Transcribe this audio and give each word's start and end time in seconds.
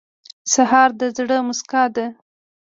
سهار 0.53 0.89
د 0.99 1.01
زړه 1.17 1.37
موسکا 1.47 1.83
ده. 1.95 2.05